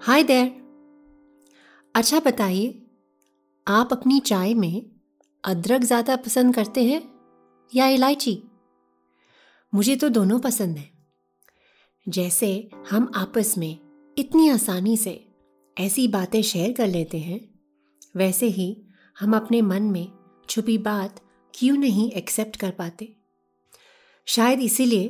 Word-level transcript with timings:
हाय 0.00 0.22
देर 0.22 0.46
अच्छा 1.94 2.18
बताइए, 2.20 2.66
आप 3.66 3.92
अपनी 3.92 4.18
चाय 4.20 4.52
में 4.54 4.90
अदरक 5.44 5.82
ज़्यादा 5.82 6.16
पसंद 6.16 6.54
करते 6.54 6.84
हैं 6.84 7.00
या 7.72 7.86
इलायची? 7.86 8.42
मुझे 9.72 9.96
तो 9.96 10.08
दोनों 10.08 10.38
पसंद 10.38 10.76
हैं। 10.76 10.90
जैसे 12.06 12.48
हम 12.90 13.10
आपस 13.16 13.54
में 13.58 13.78
इतनी 14.16 14.48
आसानी 14.48 14.96
से 14.96 15.14
ऐसी 15.76 16.06
बातें 16.08 16.40
शेयर 16.42 16.72
कर 16.72 16.86
लेते 16.86 17.18
हैं, 17.18 17.40
वैसे 18.16 18.46
ही 18.48 18.68
हम 19.16 19.36
अपने 19.36 19.62
मन 19.62 19.82
में 19.82 20.06
छुपी 20.48 20.76
बात 20.78 21.20
क्यों 21.54 21.76
नहीं 21.76 22.10
एक्सेप्ट 22.12 22.56
कर 22.56 22.70
पाते? 22.70 23.12
शायद 24.28 24.60
इसीलिए 24.60 25.08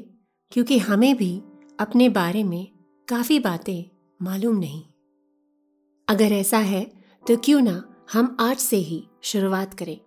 क्योंकि 0.52 0.78
हमें 0.78 1.14
भी 1.16 1.36
अपने 1.80 2.08
बारे 2.08 2.44
में 2.44 2.66
काफ़ी 3.08 3.38
बातें 3.40 3.95
मालूम 4.20 4.56
नहीं। 4.58 4.82
अगर 6.08 6.32
ऐसा 6.32 6.58
है 6.58 6.84
तो 7.26 7.36
क्यों 7.36 7.60
ना 7.60 7.82
हम 8.12 8.36
आज 8.40 8.56
से 8.56 8.76
ही 8.76 9.02
शुरुआत 9.22 9.74
करें। 9.74 9.98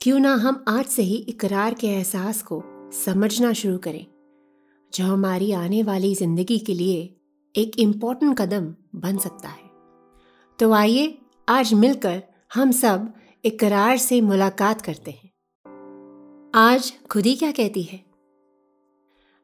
क्यों 0.00 0.18
ना 0.18 0.34
हम 0.34 0.64
आज 0.68 0.84
से 0.86 1.02
ही 1.02 1.16
इकरार 1.28 1.74
के 1.74 1.86
एहसास 1.86 2.42
को 2.42 2.62
समझना 2.94 3.52
शुरू 3.52 3.78
करें, 3.78 4.06
जो 4.92 5.04
हमारी 5.04 5.50
आने 5.52 5.82
वाली 5.82 6.14
ज़िंदगी 6.14 6.58
के 6.58 6.74
लिए 6.74 7.02
एक 7.54 7.78
इंपॉर्टेंट 7.78 8.36
कदम 8.38 8.74
बन 8.96 9.18
सकता 9.18 9.48
है। 9.48 9.70
तो 10.58 10.72
आइए, 10.72 11.18
आज 11.48 11.72
मिलकर 11.74 12.22
हम 12.54 12.72
सब 12.72 13.12
इकरार 13.44 13.96
से 13.98 14.20
मुलाकात 14.20 14.80
करते 14.80 15.10
हैं। 15.10 15.30
आज 16.54 16.92
खुदी 17.10 17.34
क्या 17.36 17.50
कहती 17.52 17.82
है? 17.82 18.04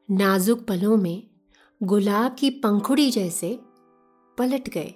नाजुक 0.09 0.65
पलों 0.65 0.97
में 0.97 1.28
गुलाब 1.83 2.35
की 2.39 2.49
पंखुड़ी 2.49 3.11
जैसे 3.11 3.59
पलट 4.37 4.69
गए। 4.69 4.93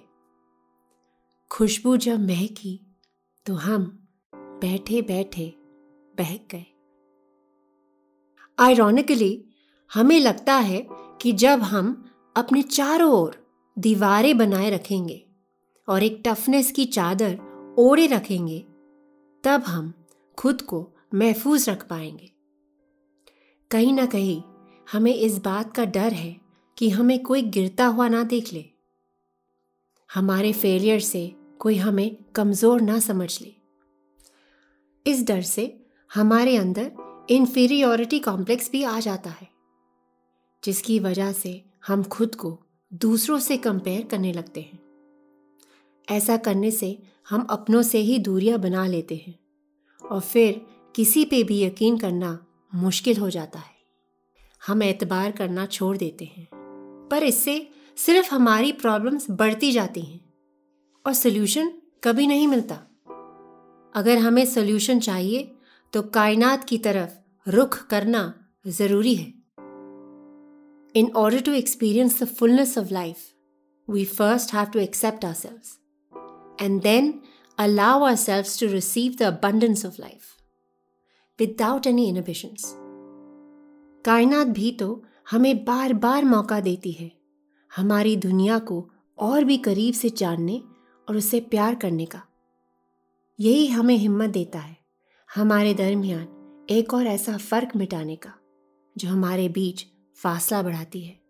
खुशबू 1.50 1.96
जब 1.96 2.20
महकी 2.20 2.96
तो 3.46 3.54
हम 3.54 4.08
बैठे 4.34 5.02
बैठे 5.02 5.54
बहक 6.18 6.46
गए। 6.50 6.66
आयरॉनिकली 8.58 9.44
हमें 9.94 10.20
लगता 10.20 10.54
है 10.54 10.86
कि 10.92 11.32
जब 11.32 11.62
हम 11.62 12.10
अपने 12.36 12.62
चारों 12.62 13.12
ओर 13.12 13.46
दीवारें 13.78 14.38
बनाए 14.38 14.70
रखेंगे 14.70 15.26
और 15.88 16.02
एक 16.02 16.22
टफनेस 16.26 16.72
की 16.72 16.84
चादर 16.84 17.38
ओढ़े 17.78 18.06
रखेंगे, 18.06 18.60
तब 19.44 19.62
हम 19.62 19.92
खुद 20.38 20.62
को 20.62 20.86
महफूज 21.14 21.68
रख 21.68 21.88
पाएँगे। 21.88 22.32
कहीं 23.70 23.92
ना 23.92 24.06
कहीं 24.06 24.42
हमें 24.92 25.14
इस 25.14 25.38
बात 25.38 25.76
का 25.76 25.84
डर 25.84 26.12
है 26.12 26.43
कि 26.78 26.90
हमें 26.90 27.22
कोई 27.22 27.42
गिरता 27.42 27.86
हुआ 27.86 28.08
ना 28.08 28.22
देख 28.24 28.52
ले। 28.52 28.64
हमारे 30.14 30.52
फेलियर 30.52 31.00
से 31.00 31.36
कोई 31.58 31.76
हमें 31.76 32.16
कमज़ोर 32.34 32.80
ना 32.80 32.98
समझ 32.98 33.40
ले। 33.42 33.54
इस 35.06 35.26
डर 35.26 35.42
से 35.42 35.86
हमारे 36.14 36.56
अंदर 36.56 36.92
इन्फीरियोरिटी 37.30 38.18
कॉम्प्लेक्स 38.18 38.70
भी 38.70 38.82
आ 38.82 39.00
जाता 39.00 39.30
है, 39.30 39.48
जिसकी 40.62 40.98
वजह 40.98 41.32
से 41.32 41.62
हम 41.86 42.02
खुद 42.02 42.34
को 42.34 42.58
दूसरों 42.92 43.38
से 43.38 43.56
कंपेयर 43.56 44.04
करने 44.04 44.32
लगते 44.32 44.60
हैं। 44.60 44.78
ऐसा 46.08 46.36
करने 46.36 46.70
से 46.70 46.98
हम 47.28 47.46
अपनों 47.50 47.82
से 47.82 47.98
ही 47.98 48.18
दूरियाँ 48.18 48.58
बना 48.58 48.86
लेते 48.86 49.22
हैं 49.26 49.38
और 50.04 50.20
फिर 50.20 50.60
किसी 50.94 51.24
पे 51.24 51.42
भी 51.44 51.62
यकीन 51.62 51.98
करना 51.98 52.46
मुश्किल 52.74 53.16
हो 53.16 53.30
जाता 53.30 53.58
है। 53.58 53.72
हम 54.66 54.82
एतबार 54.82 55.32
करना 55.32 55.66
छोड़ 55.66 55.96
देते 55.96 56.24
हैं। 56.24 56.63
पर 57.10 57.22
इससे 57.22 57.56
सिर्फ़ 57.96 58.34
हमारी 58.34 58.72
प्रॉब्लम्स 58.72 59.26
बढ़ती 59.30 59.70
जाती 59.72 60.00
हैं 60.00 60.20
और 61.06 61.14
सोल्यूशन 61.14 61.72
कभी 62.04 62.26
नहीं 62.26 62.48
मिलता 62.48 62.74
अगर 63.94 64.18
हमें 64.18 64.44
सोल्यूशन 64.46 65.00
चाहिए 65.00 65.56
तो 65.92 66.02
कायनात 66.02 66.64
की 66.64 66.78
तरफ़ 66.78 67.50
रुख 67.50 67.86
करना 67.86 68.22
ज़रूरी 68.66 69.14
है 69.14 69.32
in 70.94 71.10
order 71.16 71.40
to 71.40 71.52
experience 71.52 72.22
the 72.22 72.26
fullness 72.26 72.76
of 72.78 72.92
life 72.92 73.30
first 74.16 74.54
have 74.54 74.64
to 74.64 74.78
accept 74.78 75.24
ourselves 75.34 75.78
and 76.58 76.82
then 76.82 77.22
allow 77.58 78.04
ourselves 78.04 78.56
to 78.56 78.68
receive 78.68 79.18
the 79.18 79.28
abundance 79.28 79.84
of 79.84 79.98
life 79.98 80.36
without 81.38 81.86
any 81.86 82.08
inhibitions. 82.08 82.64
कायनात 84.04 84.46
भी 84.46 84.70
तो 84.72 85.04
हमें 85.26 85.64
बार 85.64 85.92
बार 85.92 86.24
मौका 86.24 86.60
देती 86.60 86.92
है। 86.92 87.10
हमारी 87.76 88.16
दुनिया 88.16 88.58
को 88.58 88.90
और 89.18 89.44
भी 89.44 89.56
करीब 89.58 89.94
से 89.94 90.10
जानने 90.10 90.62
और 91.08 91.16
उससे 91.16 91.40
प्यार 91.40 91.74
करने 91.74 92.04
का। 92.06 92.22
यही 93.38 93.66
हमें 93.66 93.96
हिम्मत 93.96 94.30
देता 94.30 94.58
है, 94.58 94.76
हमारे 95.36 95.74
दरमियान 95.74 96.66
एक 96.70 96.94
और 96.94 97.06
ऐसा 97.06 97.36
फ़र्क 97.36 97.76
मिटाने 97.76 98.16
का, 98.16 98.32
जो 98.96 99.08
हमारे 99.08 99.48
बीच 99.48 99.86
फासला 100.18 100.62
बढ़ाती 100.62 101.00
है। 101.00 101.20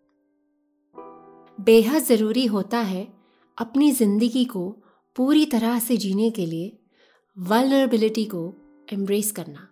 बेहद 1.61 2.03
ज़रूरी 2.03 2.45
होता 2.45 2.79
है 2.79 3.07
अपनी 3.57 3.91
ज़िंदगी 3.91 4.45
को 4.45 4.69
पूरी 5.15 5.45
तरह 5.45 5.79
से 5.79 5.97
जीने 5.97 6.29
के 6.31 6.45
लिए 6.45 6.77
वलनरेबिलिटी 7.37 8.25
को 8.25 8.53
एम्ब्रेस 8.93 9.31
करना। 9.31 9.67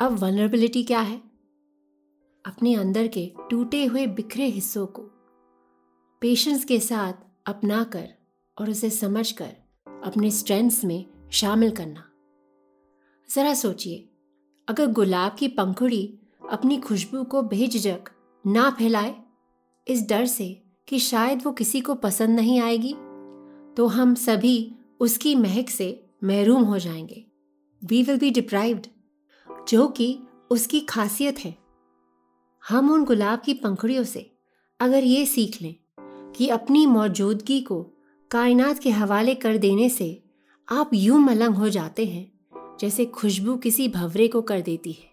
अब 0.00 0.18
वलनरेबिलिटी 0.18 0.82
क्या 0.84 1.00
है? 1.00 1.29
अपने 2.46 2.74
अंदर 2.74 3.06
के 3.06 3.32
टूटे 3.50 3.84
हुए 3.84 4.06
बिखरे 4.06 4.46
हिस्सों 4.46 4.86
को 4.86 5.02
पेशेंस 6.20 6.64
के 6.64 6.80
साथ 6.80 7.12
अपना 7.46 7.84
कर 7.84 8.08
और 8.58 8.70
उसे 8.70 8.90
समझ 8.90 9.32
कर 9.32 9.52
अपने 10.04 10.30
स्ट्रेंथ्स 10.30 10.84
में 10.84 11.04
शामिल 11.30 11.70
करना। 11.70 12.10
ज़रा 13.34 13.54
सोचिए, 13.54 14.08
अगर 14.68 14.86
गुलाब 14.86 15.36
की 15.38 15.48
पंखुड़ी 15.48 16.18
अपनी 16.50 16.78
खुशबू 16.78 17.24
को 17.24 17.42
बेझिझक 17.42 18.10
ना 18.46 18.70
फैलाए, 18.70 19.14
इस 19.88 20.08
डर 20.08 20.26
से 20.26 20.62
कि 20.88 20.98
शायद 20.98 21.42
वो 21.44 21.52
किसी 21.52 21.80
को 21.80 21.94
पसंद 21.94 22.30
नहीं 22.30 22.60
आएगी 22.60 22.94
तो 23.76 23.86
हम 23.86 24.14
सभी 24.14 24.74
उसकी 25.00 25.34
महक 25.34 25.70
से 25.70 26.10
महरूम 26.24 26.62
हो 26.62 26.78
जाएँगे। 26.78 27.26
वी 27.84 28.02
विल 28.02 28.18
बी 28.18 28.30
डिप्राइव्ड 28.30 28.86
जो 29.68 29.88
कि 29.88 30.18
उसकी 30.50 30.80
खासियत 30.80 31.38
है। 31.38 31.59
हम 32.68 32.90
उन 32.90 33.04
गुलाब 33.04 33.40
की 33.40 33.54
पंखुड़ियों 33.54 34.04
से 34.04 34.36
अगर 34.80 35.04
ये 35.04 35.26
सीख 35.26 35.62
लें 35.62 35.74
कि 36.32 36.48
अपनी 36.48 36.86
मौजूदगी 36.86 37.60
को 37.60 37.82
कायनात 38.30 38.78
के 38.78 38.90
हवाले 38.90 39.34
कर 39.34 39.56
देने 39.58 39.88
से 39.88 40.22
आप 40.68 40.90
यूँ 40.94 41.18
मलंग 41.18 41.54
हो 41.54 41.68
जाते 41.68 42.06
हैं 42.06 42.40
जैसे 42.80 43.06
खुशबू 43.06 43.56
किसी 43.56 43.88
भवरे 43.88 44.28
को 44.28 44.42
कर 44.42 44.60
देती 44.60 44.92
है। 44.92 45.10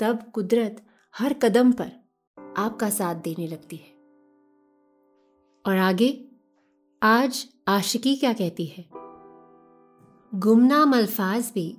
तब 0.00 0.30
कुदरत 0.32 0.86
हर 1.18 1.32
कदम 1.32 1.72
पर 1.72 1.92
आपका 2.56 2.90
साथ 2.90 3.14
देने 3.14 3.46
लगती 3.46 3.76
है। 3.76 3.94
और 5.66 5.76
आगे, 5.76 6.24
आज 7.02 7.48
आशिकी 7.68 8.16
क्या 8.16 8.32
कहती 8.32 8.66
है? 8.66 8.88
गुमनाम 10.34 10.96
अल्फाज 10.96 11.52
भी 11.54 11.78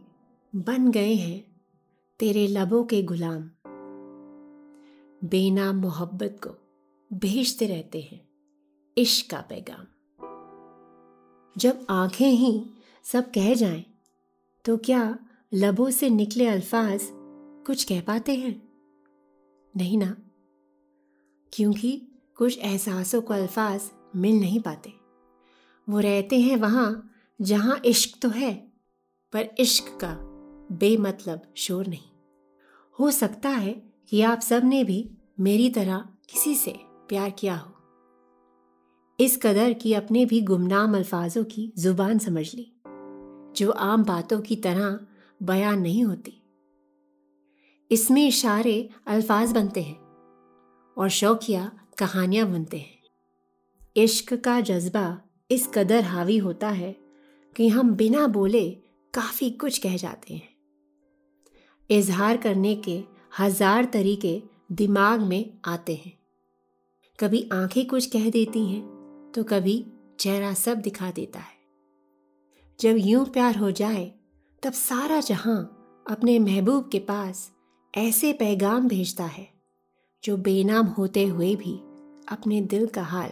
बन 0.56 0.92
गए 0.92 1.14
हैं 1.14 1.62
तेरे 2.20 2.48
लबों 2.48 2.84
के 2.84 3.04
गुलाम। 3.04 3.50
बेनाम 5.26 5.76
मोहब्बत 5.76 6.40
को 6.48 6.50
भेजते 7.14 7.68
रहते 7.68 8.02
हैं। 8.02 8.30
इश्क 8.98 9.32
का 9.32 9.42
पैगाम। 9.42 9.86
जब 11.58 11.88
आँखें 11.90 12.30
ही 12.30 12.70
सब 13.04 13.30
कह 13.30 13.54
जाएँ, 13.54 13.86
तो 14.66 14.78
क्या 14.78 15.20
लबों 15.54 15.90
से 15.90 16.10
निकले 16.10 16.48
अल्फाज 16.48 17.02
कुछ 17.66 17.84
कह 17.84 18.02
पाते 18.02 18.36
हैं? 18.36 18.70
नहीं 19.78 19.98
ना। 19.98 20.18
क्योंकि 21.54 22.08
कुछ 22.36 22.58
एहसासों 22.58 23.22
को 23.22 23.34
अल्फाज 23.34 23.82
मिल 24.16 24.40
नहीं 24.40 24.60
पाते। 24.60 24.94
वो 25.90 26.00
रहते 26.00 26.40
हैं 26.40 26.58
वहाँ 26.58 27.12
जहाँ 27.42 27.82
इश्क 27.86 28.20
तो 28.22 28.30
है 28.30 28.74
पर 29.34 29.50
इश्क 29.60 29.98
का 30.04 30.18
बेमतलब 30.72 31.54
शोर 31.56 31.88
नहीं। 31.88 32.10
हो 33.00 33.12
सकता 33.12 33.50
है 33.50 33.96
कि 34.10 34.22
आप 34.22 34.40
सबने 34.40 34.84
भी 34.84 35.15
मेरी 35.38 35.70
तरह 35.70 35.98
किसी 36.30 36.56
से 36.56 36.74
प्यार 37.10 37.30
किया 37.30 37.56
हो। 37.56 37.72
इस 39.20 39.38
कदर 39.38 39.74
कि 39.74 39.94
अपने 39.94 40.26
भी 40.26 40.42
गुमनाम 40.42 40.96
अल्फाजों 40.96 41.44
की 41.44 41.74
ज़ुबान 41.78 42.20
समझ 42.20 42.56
ली, 42.56 42.72
जो 43.56 43.72
आम 43.72 44.04
बातों 44.04 44.40
की 44.42 44.56
तरह 44.56 45.00
बयान 45.44 45.80
नहीं 45.80 46.04
होती। 46.04 46.42
इसमें 47.92 48.28
इशारे 48.28 48.90
अल्फाज 49.08 49.52
बनते 49.52 49.82
हैं 49.82 49.98
और 50.98 51.10
शौकिया 51.10 51.72
कहानियाँ 51.98 52.48
बनते 52.48 52.78
हैं। 52.78 53.00
इश्क 53.96 54.34
का 54.34 54.60
जज्बा 54.62 55.22
इस 55.52 55.70
कदर 55.74 56.04
हावी 56.04 56.38
होता 56.38 56.70
है 56.70 56.96
कि 57.56 57.68
हम 57.70 57.96
बिना 57.96 58.28
बोले 58.28 58.70
काफ़ी 59.14 59.50
कुछ 59.50 59.78
कह 59.78 59.98
जाते 59.98 60.34
हैं। 60.34 60.50
इजहार 61.90 62.38
करने 62.38 62.76
के 62.76 63.04
हज़ार 63.40 63.86
तरीके 63.86 64.55
दिमाग 64.72 65.22
में 65.22 65.58
आते 65.66 65.96
हैं। 65.96 66.20
कभी 67.20 67.50
आँखें 67.54 67.88
कुछ 67.88 68.06
कह 68.06 68.30
देती 68.30 68.66
हैं 68.66 68.84
तो 69.36 69.44
कभी 69.44 69.86
चेहरा 70.20 70.54
सब 70.54 70.82
दिखा 70.82 71.12
देता 71.12 71.40
है। 71.40 71.56
जब 72.80 72.96
यूँ 72.98 73.26
प्यार 73.26 73.58
हो 73.58 73.72
जाए, 73.72 74.12
तब 74.64 74.74
सारा 74.74 75.20
जहाँ 75.20 75.72
अपने 76.10 76.40
महबूब 76.40 76.90
के 76.92 77.00
पास 77.00 77.52
ऐसे 77.96 78.34
पैगाम 78.34 78.88
भेजता 78.88 79.26
है, 79.26 79.54
जो 80.24 80.38
बेनाम 80.38 80.86
होते 80.86 81.26
हुए 81.26 81.56
भी 81.56 81.78
अपने 82.30 82.62
दिल 82.62 82.88
का 82.88 83.04
हाल 83.04 83.30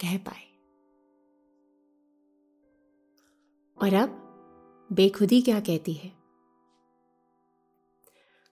कह 0.00 0.18
पाए। 0.18 0.44
और 3.82 3.94
अब 3.94 4.20
बेखुदी 4.92 5.42
क्या 5.42 5.60
कहती 5.60 5.92
है? 5.92 6.12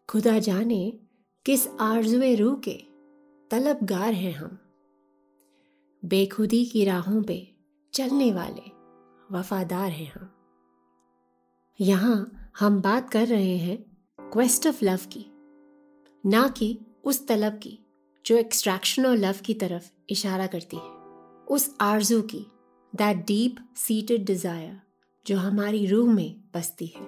खुदा 0.09 0.39
जाने 0.39 1.01
किस 1.47 1.67
आरजुए 1.81 2.35
रू 2.35 2.55
के 2.57 2.73
तलबगार 3.51 4.13
हैं 4.15 4.33
हम। 4.33 4.59
बेखुदी 6.03 6.65
की 6.65 6.85
राहों 6.85 7.23
पे 7.23 7.37
चलने 7.95 8.33
वाले 8.33 8.71
वफादार 9.31 9.91
हैं 9.91 10.13
हम। 10.13 10.29
यहाँ 11.81 12.51
हम 12.59 12.81
बात 12.83 13.11
कर 13.11 13.27
रहे 13.27 13.57
हैं 13.57 13.77
क्वेस्ट 14.19 14.67
ऑफ़ 14.67 14.85
लव 14.85 14.99
की, 15.13 15.25
ना 16.25 16.47
कि 16.49 16.79
उस 17.05 17.27
तलब 17.29 17.59
की 17.59 17.79
जो 18.25 18.37
एक्सट्रैक्शन 18.37 19.07
और 19.07 19.17
लव 19.17 19.41
की 19.45 19.55
तरफ़ 19.55 19.91
इशारा 20.11 20.47
करती 20.47 20.77
है। 20.77 20.91
उस 21.47 21.75
आरज़ू 21.81 22.23
की 22.23 22.47
दैट 22.93 23.27
डीप 23.27 23.57
सीटेड 23.77 24.25
डिज़ायर 24.25 24.81
जो 25.27 25.39
हमारी 25.39 25.87
रूह 25.87 26.13
में 26.13 26.43
बसती 26.55 26.87
है। 26.87 27.07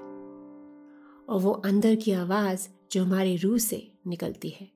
और 1.29 1.41
वो 1.41 1.53
अंदर 1.65 1.95
की 1.95 2.13
आवाज़ 2.13 2.69
जो 2.93 3.05
हमारी 3.05 3.37
रूह 3.37 3.59
से 3.59 3.99
निकलती 4.07 4.49
है। 4.49 4.73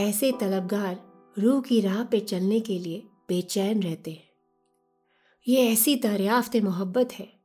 ऐसे 0.00 0.32
तलबगार 0.32 1.12
रूह 1.38 1.60
की 1.62 1.80
राह 1.80 2.04
पे 2.04 2.20
चलने 2.20 2.60
के 2.60 2.78
लिए 2.78 3.08
बेचैन 3.28 3.82
रहते 3.82 4.10
हैं। 4.10 4.28
ये 5.48 5.72
ऐसी 5.72 5.96
दरियाफ्त 5.96 6.56
मोहब्बत 6.56 7.08
है, 7.12 7.40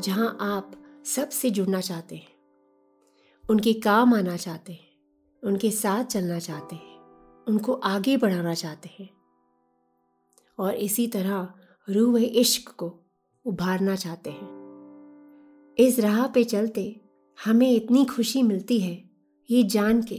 जहाँ 0.00 0.38
आप 0.40 0.72
सबसे 1.06 1.50
जुड़ना 1.50 1.80
चाहते 1.80 2.16
हैं, 2.16 2.32
उनके 3.50 3.72
काम 3.72 4.14
आना 4.14 4.36
चाहते 4.36 4.72
हैं, 4.72 4.88
उनके 5.44 5.70
साथ 5.70 6.04
चलना 6.04 6.38
चाहते 6.38 6.76
हैं, 6.76 6.98
उनको 7.48 7.72
आगे 7.72 8.16
बढ़ाना 8.16 8.54
चाहते 8.54 8.90
हैं। 9.00 9.10
और 10.58 10.74
इसी 10.74 11.06
तरह 11.06 11.54
रूह 11.90 12.20
इश्क 12.22 12.70
को 12.70 13.00
उभारना 13.44 13.96
चाहते 13.96 14.30
हैं। 14.30 14.60
इस 15.78 15.98
राह 16.00 16.26
पे 16.26 16.44
चलते 16.44 17.09
हमें 17.44 17.70
इतनी 17.72 18.04
खुशी 18.04 18.42
मिलती 18.42 18.80
है, 18.80 19.10
ये 19.50 19.62
जान 19.62 20.02
के 20.02 20.16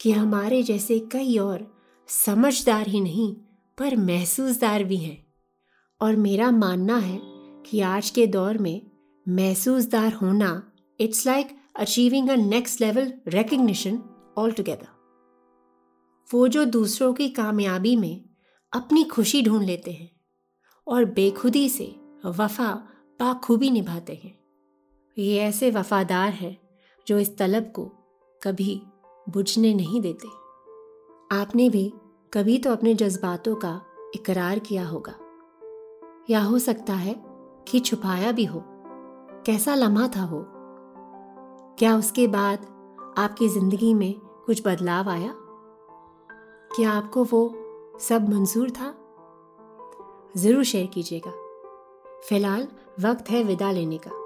कि 0.00 0.10
हमारे 0.10 0.62
जैसे 0.62 0.98
कई 0.98 1.38
और 1.38 1.74
समझदार 2.08 2.88
ही 2.88 3.00
नहीं, 3.00 3.34
पर 3.78 3.96
महसूसदार 3.96 4.84
भी 4.84 4.96
हैं। 4.96 5.26
और 6.00 6.16
मेरा 6.16 6.50
मानना 6.50 6.96
है 6.96 7.20
कि 7.66 7.80
आज 7.80 8.10
के 8.10 8.26
दौर 8.26 8.58
में 8.58 8.90
महसूसदार 9.28 10.12
होना 10.12 10.72
it's 11.00 11.26
like 11.26 11.48
achieving 11.76 12.28
a 12.28 12.34
next 12.34 12.80
level 12.80 13.12
recognition 13.28 14.02
altogether 14.52 14.88
वो 16.34 16.48
जो 16.48 16.64
दूसरों 16.64 17.14
की 17.14 17.28
कामयाबी 17.28 17.96
में 17.96 18.24
अपनी 18.72 19.04
खुशी 19.04 19.42
ढूंढ 19.42 19.62
लेते 19.62 19.92
हैं 19.92 20.10
और 20.86 21.04
बेखुदी 21.04 21.68
से 21.68 21.96
वफा, 22.24 22.88
बाखूबी 23.20 23.70
निभाते 23.70 24.20
हैं। 24.24 24.45
ये 25.18 25.38
ऐसे 25.38 25.70
वफादार 25.70 26.32
हैं 26.32 26.58
जो 27.06 27.18
इस 27.18 27.38
तलब 27.38 27.72
को 27.76 27.84
कभी 28.42 28.82
बुझने 29.28 29.74
नहीं 29.74 30.00
देते। 30.00 30.28
आपने 31.36 31.70
भी 31.70 31.94
कभी 32.32 32.58
तो 32.58 32.72
अपने 32.72 32.94
जज्बातों 32.94 33.54
का 33.54 33.82
इकरार 34.14 34.58
किया 34.58 34.86
होगा। 34.86 35.14
या 36.30 36.40
हो 36.40 36.58
सकता 36.58 36.92
है 36.92 37.14
कि 37.68 37.80
छुपाया 37.80 38.32
भी 38.32 38.44
हो। 38.44 38.62
कैसा 39.46 39.74
लम्हा 39.74 40.08
था 40.08 40.26
वो? 40.26 40.44
क्या 41.78 41.96
उसके 41.96 42.26
बाद 42.26 42.66
आपकी 43.18 43.48
ज़िंदगी 43.48 43.94
में 43.94 44.14
कुछ 44.46 44.62
बदलाव 44.66 45.08
आया? 45.08 45.34
क्या 46.76 46.90
आपको 46.90 47.24
वो 47.24 47.54
सब 48.00 48.28
मंजूर 48.28 48.70
था? 48.70 48.94
ज़रूर 50.36 50.64
शेयर 50.64 50.86
कीजिएगा। 50.86 51.32
फ़िलहाल 52.28 52.68
वक्त 53.00 53.30
है 53.30 53.42
विदा 53.42 53.72
लेने 53.72 53.98
का। 53.98 54.25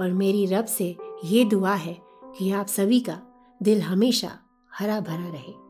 और 0.00 0.12
मेरी 0.12 0.46
रब 0.46 0.64
से 0.64 0.96
ये 1.24 1.44
दुआ 1.44 1.74
है 1.74 2.00
कि 2.38 2.50
आप 2.50 2.66
सभी 2.66 3.00
का 3.00 3.20
दिल 3.62 3.82
हमेशा 3.82 4.38
हरा 4.78 5.00
भरा 5.00 5.28
रहे। 5.28 5.69